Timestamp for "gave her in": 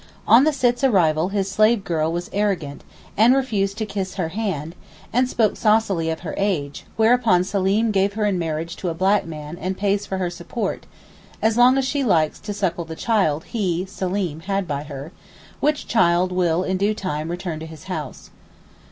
7.91-8.39